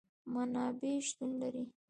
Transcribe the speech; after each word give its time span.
منابع 0.33 0.93
شتون 1.07 1.31
لري 1.39 1.63